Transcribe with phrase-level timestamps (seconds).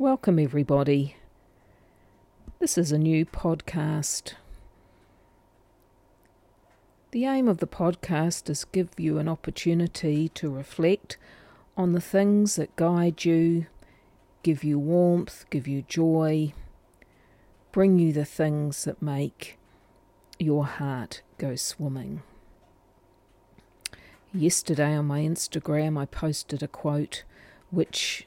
[0.00, 1.16] Welcome, everybody.
[2.58, 4.32] This is a new podcast.
[7.10, 11.18] The aim of the podcast is give you an opportunity to reflect
[11.76, 13.66] on the things that guide you,
[14.42, 16.54] give you warmth, give you joy,
[17.70, 19.58] bring you the things that make
[20.38, 22.22] your heart go swimming.
[24.32, 27.24] Yesterday on my Instagram, I posted a quote
[27.70, 28.26] which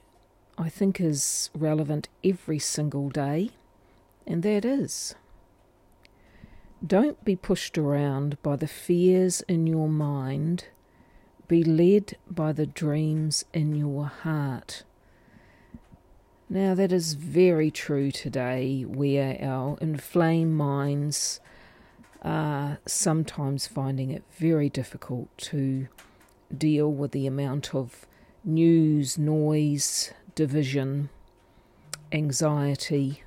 [0.58, 3.52] I think is relevant every single day,
[4.28, 5.16] and that is
[6.86, 10.66] don't be pushed around by the fears in your mind,
[11.48, 14.84] be led by the dreams in your heart.
[16.50, 21.40] Now, that is very true today, where our inflamed minds
[22.22, 25.88] are sometimes finding it very difficult to
[26.56, 28.06] deal with the amount of
[28.44, 31.10] news, noise, division,
[32.12, 33.24] anxiety,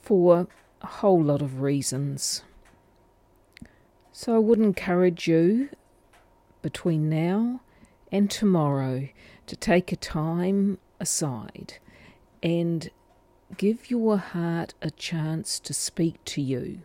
[0.00, 0.46] for
[0.80, 2.42] a whole lot of reasons.
[4.12, 5.70] So I would encourage you
[6.60, 7.60] between now
[8.10, 9.08] and tomorrow
[9.46, 11.78] to take a time aside
[12.42, 12.90] and
[13.56, 16.80] give your heart a chance to speak to you.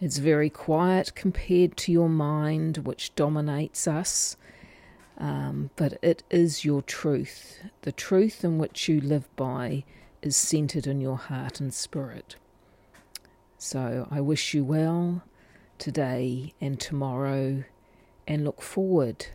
[0.00, 4.36] It's very quiet compared to your mind, which dominates us
[5.18, 7.60] um, but it is your truth.
[7.82, 9.84] The truth in which you live by
[10.22, 12.36] is centered in your heart and spirit.
[13.58, 15.22] So I wish you well
[15.78, 17.64] today and tomorrow
[18.26, 19.26] and look forward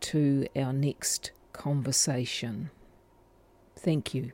[0.00, 2.70] to our next conversation.
[3.76, 4.32] Thank you.